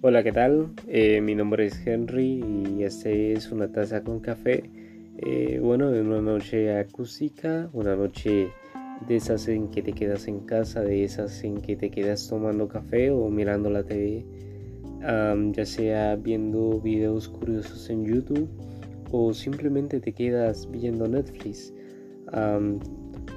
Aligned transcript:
Hola, 0.00 0.22
¿qué 0.22 0.30
tal? 0.30 0.68
Eh, 0.86 1.20
mi 1.20 1.34
nombre 1.34 1.66
es 1.66 1.84
Henry 1.84 2.40
y 2.44 2.84
este 2.84 3.32
es 3.32 3.50
una 3.50 3.72
taza 3.72 4.04
con 4.04 4.20
café. 4.20 4.62
Eh, 5.16 5.58
bueno, 5.60 5.92
en 5.92 6.06
una 6.06 6.20
noche 6.20 6.78
acústica, 6.78 7.68
una 7.72 7.96
noche 7.96 8.46
de 9.08 9.16
esas 9.16 9.48
en 9.48 9.66
que 9.72 9.82
te 9.82 9.92
quedas 9.92 10.28
en 10.28 10.38
casa, 10.46 10.82
de 10.82 11.02
esas 11.02 11.42
en 11.42 11.60
que 11.60 11.74
te 11.74 11.90
quedas 11.90 12.28
tomando 12.28 12.68
café 12.68 13.10
o 13.10 13.28
mirando 13.28 13.70
la 13.70 13.82
TV, 13.82 14.24
ya 15.00 15.66
sea 15.66 16.14
viendo 16.14 16.80
videos 16.80 17.28
curiosos 17.28 17.90
en 17.90 18.04
YouTube 18.04 18.48
o 19.10 19.34
simplemente 19.34 19.98
te 19.98 20.12
quedas 20.12 20.70
viendo 20.70 21.08
Netflix. 21.08 21.74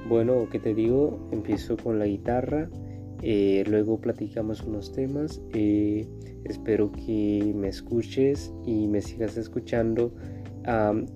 bueno, 0.08 0.48
¿qué 0.52 0.60
te 0.60 0.76
digo? 0.76 1.28
Empiezo 1.32 1.76
con 1.76 1.98
la 1.98 2.06
guitarra. 2.06 2.70
Eh, 3.22 3.64
luego 3.68 4.00
platicamos 4.00 4.62
unos 4.64 4.92
temas. 4.92 5.42
Eh, 5.54 6.08
espero 6.46 6.92
que 6.92 7.54
me 7.56 7.68
escuches 7.70 8.52
y 8.66 8.88
me 8.88 9.02
sigas 9.02 9.38
escuchando. 9.38 10.12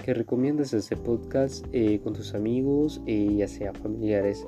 que 0.03 0.13
recomiendes 0.15 0.73
este 0.73 0.97
podcast 0.97 1.63
eh, 1.71 1.99
con 2.03 2.13
tus 2.13 2.33
amigos, 2.33 2.99
ya 3.05 3.47
sea 3.47 3.73
familiares. 3.73 4.45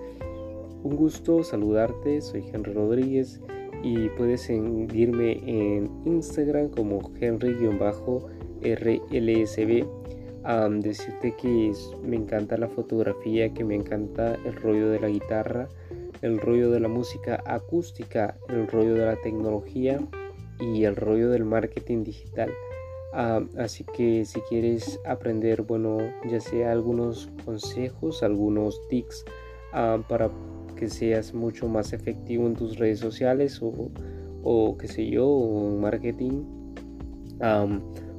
Un 0.83 0.95
gusto 0.95 1.43
saludarte, 1.43 2.19
soy 2.21 2.43
Henry 2.51 2.73
Rodríguez 2.73 3.39
y 3.83 4.09
puedes 4.09 4.41
seguirme 4.41 5.33
en 5.45 5.87
Instagram 6.05 6.69
como 6.69 7.11
Henry-RLSB. 7.19 7.75
decirte 10.81 11.35
que 11.35 11.71
me 12.03 12.15
encanta 12.15 12.57
la 12.57 12.67
fotografía, 12.67 13.53
que 13.53 13.63
me 13.63 13.75
encanta 13.75 14.33
el 14.45 14.55
rollo 14.55 14.89
de 14.89 14.99
la 14.99 15.09
guitarra 15.09 15.69
el 16.21 16.39
rollo 16.39 16.71
de 16.71 16.79
la 16.79 16.87
música 16.87 17.41
acústica, 17.45 18.37
el 18.49 18.67
rollo 18.67 18.95
de 18.95 19.05
la 19.05 19.15
tecnología 19.21 19.99
y 20.59 20.83
el 20.83 20.95
rollo 20.95 21.29
del 21.29 21.45
marketing 21.45 22.03
digital. 22.03 22.51
Ah, 23.13 23.41
así 23.57 23.85
que 23.95 24.25
si 24.25 24.41
quieres 24.41 24.99
aprender, 25.05 25.61
bueno, 25.61 25.97
ya 26.29 26.39
sea 26.39 26.71
algunos 26.71 27.29
consejos, 27.45 28.21
algunos 28.21 28.79
tips 28.89 29.25
ah, 29.73 29.99
para 30.07 30.29
que 30.75 30.89
seas 30.89 31.33
mucho 31.33 31.67
más 31.67 31.93
efectivo 31.93 32.45
en 32.45 32.55
tus 32.55 32.77
redes 32.77 32.99
sociales 32.99 33.61
o, 33.61 33.91
o 34.43 34.77
qué 34.77 34.87
sé 34.87 35.09
yo, 35.09 35.27
o 35.27 35.69
en 35.71 35.81
marketing, 35.81 36.43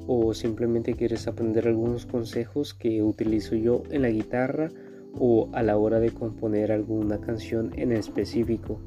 o 0.07 0.33
simplemente 0.33 0.95
quieres 0.95 1.29
aprender 1.29 1.69
algunos 1.69 2.07
consejos 2.07 2.75
que 2.75 3.03
utilizo 3.03 3.55
yo 3.55 3.83
en 3.91 4.03
la 4.03 4.09
guitarra, 4.09 4.71
o 5.19 5.49
a 5.53 5.63
la 5.63 5.77
hora 5.77 6.01
de 6.01 6.11
componer 6.11 6.73
alguna 6.73 7.21
canción 7.21 7.73
en 7.77 7.93
específico. 7.93 8.81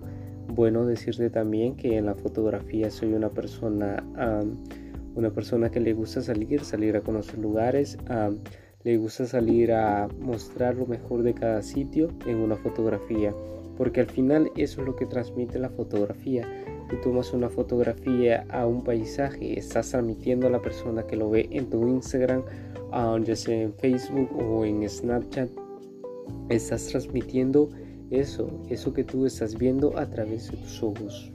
Bueno 0.47 0.86
decirte 0.86 1.30
también 1.30 1.75
que 1.75 1.97
en 1.97 2.05
la 2.05 2.16
fotografía 2.16 2.89
soy 2.91 3.14
una 3.14 3.30
persona, 3.30 4.03
una 5.16 5.30
persona 5.30 5.72
que 5.72 5.80
le 5.80 5.94
gusta 5.94 6.22
salir, 6.22 6.61
salir 6.61 6.95
a 6.97 7.02
conocer 7.02 7.39
lugares, 7.39 7.97
le 8.83 8.97
gusta 8.97 9.25
salir 9.25 9.72
a 9.72 10.09
mostrar 10.19 10.75
lo 10.75 10.88
mejor 10.88 11.23
de 11.23 11.33
cada 11.33 11.61
sitio 11.61 12.09
en 12.25 12.38
una 12.38 12.55
fotografía, 12.55 13.33
porque 13.77 14.02
al 14.02 14.08
final 14.08 14.52
eso 14.58 14.81
es 14.81 14.88
lo 14.88 14.95
que 14.95 15.05
transmite 15.05 15.59
la 15.59 15.69
fotografía. 15.69 16.47
Tú 16.89 16.97
tomas 17.03 17.31
una 17.31 17.47
fotografía 17.47 18.45
a 18.49 18.67
un 18.67 18.83
paisaje, 18.83 19.58
estás 19.58 19.92
transmitiendo 19.92 20.47
a 20.47 20.49
la 20.49 20.61
persona 20.61 21.03
que 21.03 21.16
lo 21.16 21.30
ve 21.30 21.47
en 21.52 21.69
tu 21.69 21.88
Instagram, 21.88 22.44
ya 23.23 23.36
sea 23.36 23.61
en 23.61 23.73
Facebook 23.73 24.30
o 24.38 24.66
en 24.66 24.89
Snapchat 24.89 25.49
estás 26.50 26.88
transmitiendo 26.88 27.69
eso, 28.09 28.50
eso 28.69 28.94
que 28.94 29.03
tú 29.03 29.25
estás 29.25 29.58
viendo 29.58 29.97
a 29.97 30.09
través 30.09 30.52
de 30.52 30.58
tus 30.58 30.83
ojos. 30.83 31.31